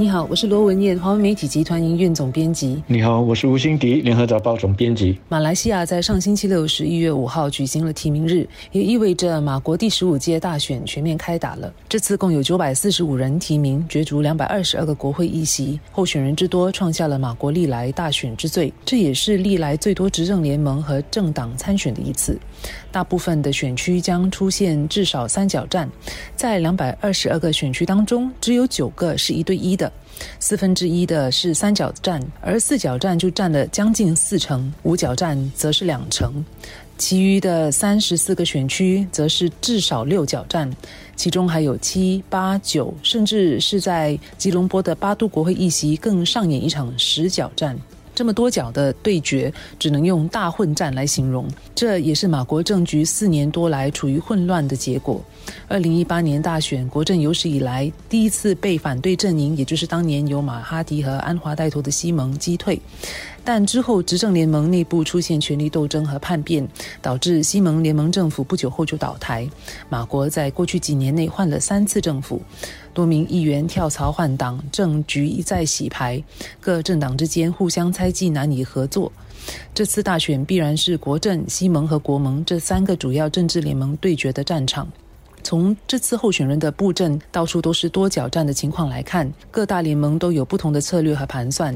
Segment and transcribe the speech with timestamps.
[0.00, 2.82] 你好，我是罗文燕，华为媒体集团营运总编辑。
[2.86, 5.18] 你好，我是吴欣迪，联合早报总编辑。
[5.28, 11.70] 马来西亚在上星期六十一月五号举行了提名日，也意味着马国第十五届大选全面开打了。
[11.86, 22.40] 这次共有九百四十五人提名，角逐两百二十二个国会议席，候选人之多创下了马国历来大选之最，这也是历来最多执政联盟和政党参选的一次。
[22.90, 25.86] 大部分的选区将出现至少三角战，
[26.34, 29.89] 在两百二十二个选区当中，只有九个是一对一的。
[30.38, 36.44] 四分之一的是三角站，而四角站就占了将近四成，五角站则是两成，
[36.98, 40.70] 其余的三十四个选区则是至少六角站，
[41.16, 47.78] 其中还有七八九，甚至是在吉隆坡的八都国会议席更上演一场十角战。
[48.20, 51.48] 这么多角的对决，只能用大混战来形容。
[51.74, 55.24] 这也是马国政局四年多来处于混乱的结果。
[55.68, 62.78] 二零一八年大选，国政有史以来第一次被反对阵营，也就是当年由马哈迪和安华带头的西蒙击退。
[63.52, 66.64] 但之后执政联盟内部出现权力斗争和叛变，
[67.02, 69.44] 导致西蒙联盟政府不久后就倒台。
[69.88, 72.40] 马国在过去几年内换了三次政府。
[72.94, 76.22] 多名议员跳槽换党，政局一再洗牌，
[76.60, 79.10] 各政党之间互相猜忌，难以合作。
[79.74, 84.88] 这次大选必然是国政、西盟和国盟这三个主要政治联盟对决的战场。
[85.42, 91.74] 从这次候选人的布阵到处都是多角战的情况来看，各大联盟都有不同的策略和盘算。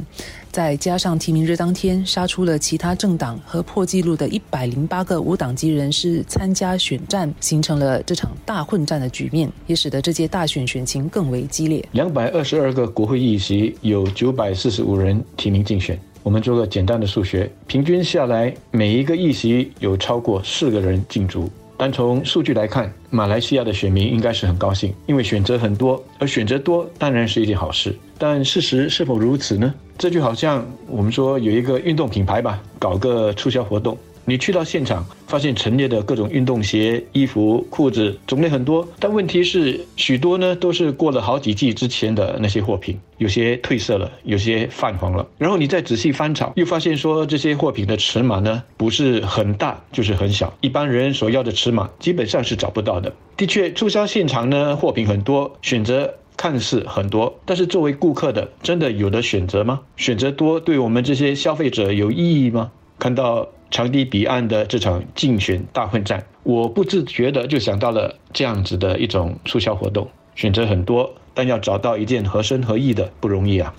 [0.50, 11.84] 再加上提名日当天杀出了其他政党和破纪录的一百零八个无党籍人士参加选战，形成了这场大混战的局面，也使得这届大选选情更为激烈。
[11.92, 15.98] 两百二十二个国会议席，有九百四十五人提名竞选。
[16.22, 21.50] 我们做个简单的数学，平均下来，每一个议席有超过四个人竞逐。
[21.76, 27.94] 单从数据来看，马来西亚的选民应该是很高兴，因为选择很多，而选择多当然是一件好事。
[28.16, 29.74] 但事实是否如此呢？
[29.98, 33.98] 这就好像我们说有一个运动品牌吧，搞个促销活动。
[34.26, 45.26] 你去到现场，发现陈列的各种运动鞋、衣服、裤子种类很多，但问题是许多呢都是过了好几季之前的那些货品，有些褪色了，有些泛黄了。
[45.36, 53.12] 然后你再仔细翻找，又发现说这些货品的尺码呢不是很大就是很小，一般人所要的尺码基本上是找不到的。
[53.36, 59.80] 的确，促销现场呢货品很多，选择看似很多，但是作为顾客的，真的有的选择吗？
[59.96, 62.72] 选择多对我们这些消费者有意义吗？
[62.98, 63.46] 看到。
[63.74, 73.74] 长堤彼岸的这场竞选大混战，我不自觉的就想到了这样子的一种促销活动，选择很多，但要找到一件合身合意的不容易啊。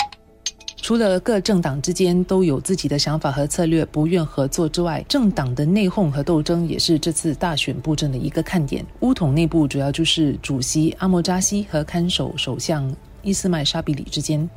[0.76, 8.86] 除了各政党之间都有自己的想法和策略，不愿合作之外，政党的内讧和斗争也是这次大选布阵的一个看点。
[9.00, 12.94] 乌统内部主要就是主席阿莫扎西和看守首相。
[13.26, 14.48] 伊斯麦沙比里之间，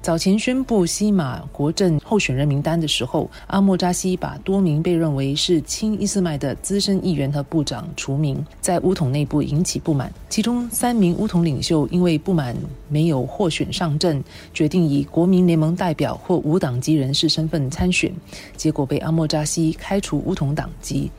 [0.00, 10.10] 早前宣布西马国政候选人名单的时候，阿莫扎西把多名被认为是亲伊斯麦的资深议员和部长除名，在乌统内部引起不满。
[10.28, 12.56] 其中三名乌统领袖因为不满
[12.88, 14.22] 没有获选上阵，
[14.54, 18.14] 决定以国民联盟代表或无党籍人士身份参选，
[18.56, 21.10] 结果被阿莫扎西开除乌统党籍。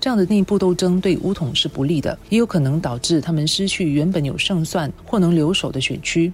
[0.00, 6.32] 这样的内部斗争对乌统是不利的，也有可能导致他们失去原本有胜算或能留守的选区。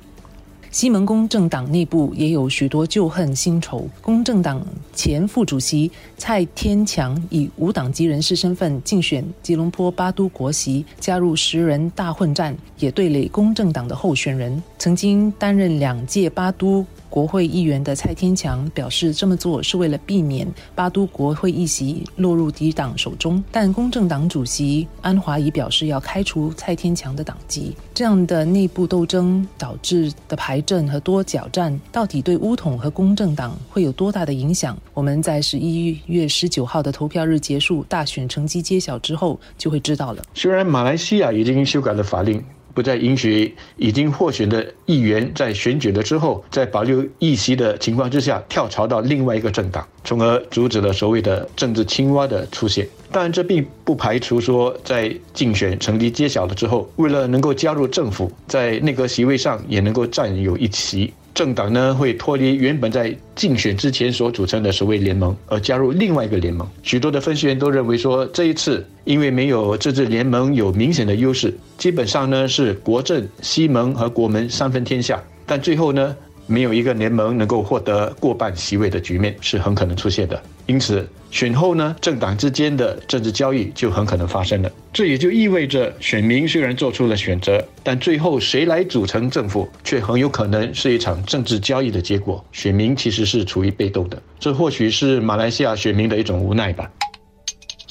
[0.72, 3.86] 西门公正党内部也有许多旧恨新仇。
[4.00, 14.62] 公正党前副主席蔡天强以无党籍人士身份竞选吉隆坡巴都国席，加入十人大混战，也对垒公正党的候选人。
[14.78, 16.84] 曾经担任两届巴都。
[17.12, 23.44] 国会议员的蔡天强表示，这么做是为了避免巴都国会议席落入敌党手中。
[23.52, 27.76] 但公正党主席安华已表示要开除蔡天强的党籍。
[27.92, 34.74] 这样的内部斗争导致的排阵和多角战，到底对乌统和公正党会有多大的影响？
[34.94, 40.22] 我们在十一月十九号的投票日结束、大选成绩揭晓之后就会知道了。
[40.32, 42.42] 虽然马来西亚已经修改了法令。
[42.74, 52.88] 不再允许已经获选的议员在选举了之后，在保留议席的情况之下跳槽到另外一个政党，从而阻止了所谓的政治青蛙的出现。
[53.10, 61.12] 当然，这并不排除说，在竞选成绩揭晓了之后，为了能够加入政府，在内阁席位上也能够占有一席。
[61.34, 66.68] 政党呢会脱离原本在竞选之前所组成的所谓联盟，而加入另外一个联盟。
[66.82, 75.22] 许多的分析员都认为说，这一次因为没有这支联盟有明显的优势，基本上呢是国政、西盟和国门三分天下。
[75.46, 76.14] 但最后呢，
[76.46, 80.40] 没有一个联盟能够获得过半席位的局面是很可能出现的。
[80.66, 84.70] 因此选后呢，政党之间的政治交易就很可能发生了。
[84.92, 92.44] 这也就意味着，选民虽然做出了选择，但最后谁来组成政府，却很有可能是一场政治交易的结果。
[92.52, 96.90] 选民其实是处于被动的，这或许是马来西亚选民的一种无奈吧。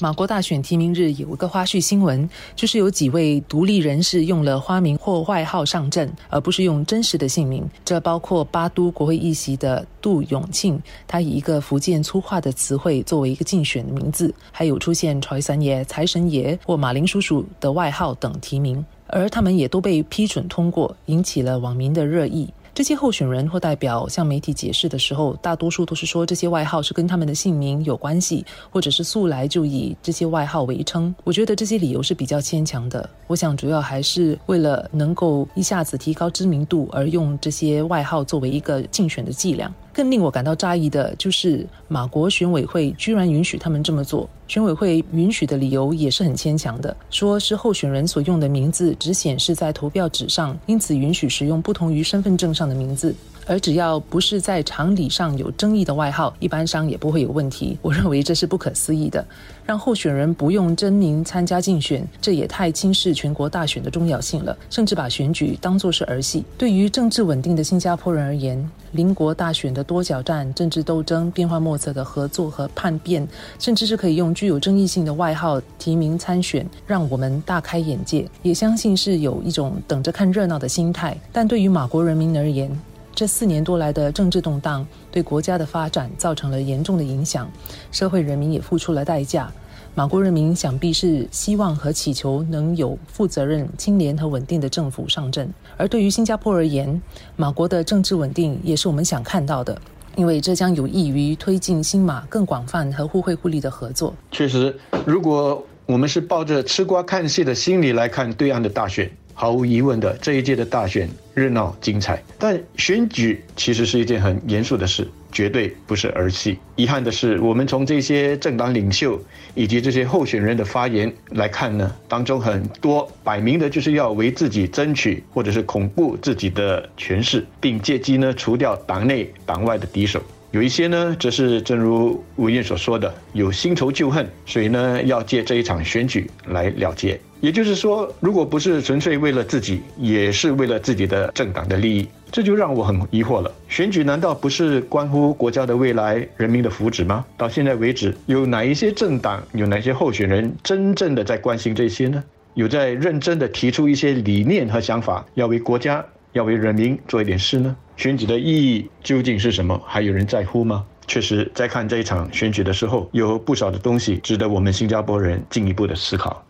[0.02, 7.64] 马国大选提名日有一个花絮新闻，就是有几位独立人士用了花名或外号上阵，而不是用真实的姓名。
[7.84, 22.52] 这包括巴都国会议席的杜永庆，他以一个福建粗话的词汇作为一个竞选的名字，还有出现财神爷、财神爷或马林叔叔的外号等提名，而他们也都被批准通过，引起了网民的热议。
[22.74, 31.14] 这些候选人或代表向媒体解释的时候，大多数都是说这些外号是跟他们的姓名有关系，或者是素来就以这些外号为称。
[31.22, 33.08] 我觉得这些理由是比较牵强的。
[33.26, 39.70] 我想主要还是为了能够一下子提高知名度而用这些外号作为一个竞选的伎俩。
[39.92, 44.28] 更令我感到诧异的就是马国选委会居然允许他们这么做。
[44.48, 53.14] 选委会允许的理由也是很牵强的，说是候选人所用的名字只显示在投票纸上，因此允许使用不同于身份证上的名字。
[53.46, 57.76] 而只要不是在常理上有争议的外号，一般上也不会有问题。
[57.82, 59.24] 我认为这是不可思议的，
[59.66, 66.44] 让候选人不用真名参加竞选，这也太轻视全国大选的重要性了，甚至把选举当作是儿戏。
[66.56, 73.26] 对于政治稳定的新加坡人而言，邻国大选的多角战、政治斗争、变幻莫测的合作和叛变，
[73.58, 78.28] 甚至是可以用具有争议性的外号提名参选，让我们大开眼界。
[78.42, 81.18] 也相信是有一种等着看热闹的心态。
[81.32, 82.70] 但对于马国人民而言，
[83.14, 87.50] 这四年多来的政治动荡，对国家的发展造成了严重的影响，
[87.90, 89.52] 社会人民也付出了代价。
[89.94, 95.52] 马国人民想必是希望和祈求能有负责任、清廉和稳定的政府上阵。
[95.76, 97.00] 而对于新加坡而言，
[97.36, 99.78] 马国的政治稳定也是我们想看到的，
[100.16, 104.14] 因为这将有益于推进新马更广泛和互惠互利的合作。
[104.30, 104.74] 确实，
[105.04, 109.10] 如果我们是抱着吃瓜看戏的心理来看对岸的大选。
[109.34, 116.58] 毫无疑问的，这一届的大选热闹精彩，但选举其实是一件很严肃的事，绝对不是儿戏。
[116.76, 119.20] 遗憾的是，我们从这些政党领袖
[119.54, 130.22] 以及这些候选人的发言来看呢，当中很多摆明的就是要为自己争取，或者是巩固自己的权势，并借机呢除掉党内党外的敌手。
[130.52, 137.18] 有一些呢，则是正如吴燕所说的，有新仇旧恨，所以呢要借这一场选举来了结。
[137.40, 143.50] 也就是说，如果不是纯粹为了自己，也是为了自己的政党的利益，这就让我很疑惑了。
[143.66, 147.24] 选举难道不是关乎国家的未来、人民的福祉吗？
[147.38, 152.22] 到现在为止，有哪一些政党、有哪些候选人真正的在关心这些呢？
[152.52, 157.76] 有在认真的提出一些理念和想法，要为国家、要为人民做一点事呢？
[157.96, 159.80] 选举的意义究竟是什么？
[159.86, 160.84] 还有人在乎吗？
[161.06, 166.44] 确实，在看这一场选举的时候，有不少的东西值得我们新加坡人进一步的思考。